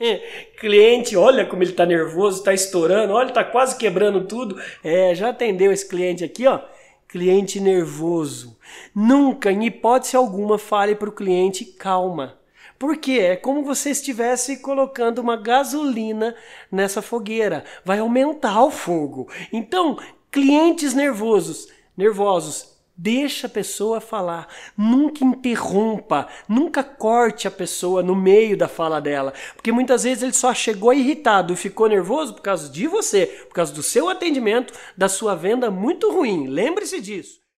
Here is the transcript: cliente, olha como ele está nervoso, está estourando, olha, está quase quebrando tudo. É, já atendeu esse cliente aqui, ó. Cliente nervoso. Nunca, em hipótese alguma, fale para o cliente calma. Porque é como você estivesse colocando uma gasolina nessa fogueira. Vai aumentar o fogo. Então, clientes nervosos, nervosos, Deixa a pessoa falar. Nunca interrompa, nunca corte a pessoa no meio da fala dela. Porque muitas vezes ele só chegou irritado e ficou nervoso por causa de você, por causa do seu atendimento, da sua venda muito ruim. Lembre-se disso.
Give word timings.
cliente, 0.58 1.16
olha 1.16 1.44
como 1.44 1.62
ele 1.62 1.70
está 1.70 1.84
nervoso, 1.84 2.38
está 2.38 2.54
estourando, 2.54 3.12
olha, 3.12 3.28
está 3.28 3.44
quase 3.44 3.76
quebrando 3.76 4.26
tudo. 4.26 4.60
É, 4.82 5.14
já 5.14 5.30
atendeu 5.30 5.72
esse 5.72 5.88
cliente 5.88 6.24
aqui, 6.24 6.46
ó. 6.46 6.60
Cliente 7.06 7.60
nervoso. 7.60 8.56
Nunca, 8.94 9.50
em 9.50 9.66
hipótese 9.66 10.16
alguma, 10.16 10.58
fale 10.58 10.94
para 10.94 11.08
o 11.08 11.12
cliente 11.12 11.64
calma. 11.64 12.38
Porque 12.78 13.12
é 13.12 13.36
como 13.36 13.64
você 13.64 13.90
estivesse 13.90 14.58
colocando 14.58 15.18
uma 15.18 15.36
gasolina 15.36 16.34
nessa 16.72 17.02
fogueira. 17.02 17.64
Vai 17.84 17.98
aumentar 17.98 18.64
o 18.64 18.70
fogo. 18.70 19.28
Então, 19.52 19.98
clientes 20.30 20.94
nervosos, 20.94 21.68
nervosos, 21.96 22.79
Deixa 23.02 23.46
a 23.46 23.50
pessoa 23.50 23.98
falar. 23.98 24.46
Nunca 24.76 25.24
interrompa, 25.24 26.28
nunca 26.46 26.84
corte 26.84 27.48
a 27.48 27.50
pessoa 27.50 28.02
no 28.02 28.14
meio 28.14 28.58
da 28.58 28.68
fala 28.68 29.00
dela. 29.00 29.32
Porque 29.56 29.72
muitas 29.72 30.02
vezes 30.02 30.22
ele 30.22 30.34
só 30.34 30.52
chegou 30.52 30.92
irritado 30.92 31.50
e 31.54 31.56
ficou 31.56 31.88
nervoso 31.88 32.34
por 32.34 32.42
causa 32.42 32.68
de 32.68 32.86
você, 32.86 33.24
por 33.48 33.54
causa 33.54 33.72
do 33.72 33.82
seu 33.82 34.10
atendimento, 34.10 34.74
da 34.94 35.08
sua 35.08 35.34
venda 35.34 35.70
muito 35.70 36.12
ruim. 36.12 36.46
Lembre-se 36.46 37.00
disso. 37.00 37.40